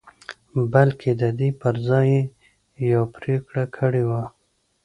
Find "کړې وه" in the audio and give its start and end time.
3.77-4.23